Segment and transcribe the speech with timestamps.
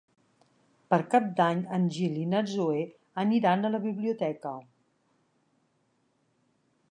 [0.93, 2.81] Per Cap d'Any en Gil i na Zoè
[3.25, 4.57] aniran a la biblioteca.